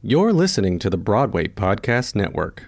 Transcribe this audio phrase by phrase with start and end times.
[0.00, 2.66] You're listening to the Broadway Podcast Network.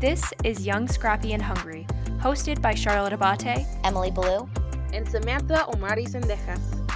[0.00, 1.86] This is Young, Scrappy, and Hungry,
[2.18, 3.64] hosted by Charlotte Abate.
[3.84, 4.46] Emily Blue.
[4.92, 6.87] and Samantha Omari Sendejas.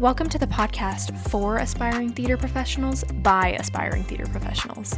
[0.00, 4.92] Welcome to the podcast for aspiring theater professionals by aspiring theater professionals.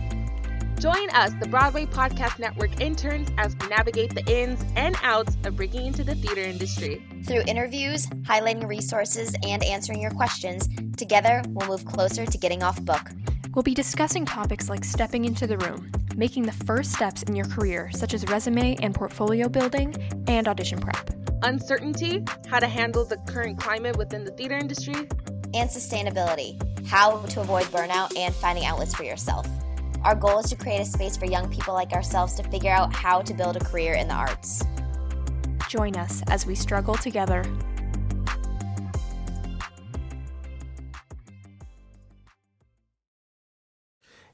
[0.80, 5.54] Join us, the Broadway Podcast Network interns, as we navigate the ins and outs of
[5.54, 7.04] breaking into the theater industry.
[7.24, 12.82] Through interviews, highlighting resources, and answering your questions, together we'll move closer to getting off
[12.82, 13.10] book.
[13.54, 17.46] We'll be discussing topics like stepping into the room, making the first steps in your
[17.46, 19.94] career, such as resume and portfolio building,
[20.26, 21.15] and audition prep.
[21.42, 25.08] Uncertainty, how to handle the current climate within the theater industry,
[25.54, 29.46] And sustainability, how to avoid burnout and finding outlets for yourself.
[30.02, 32.94] Our goal is to create a space for young people like ourselves to figure out
[32.94, 34.64] how to build a career in the arts.
[35.68, 37.42] Join us as we struggle together.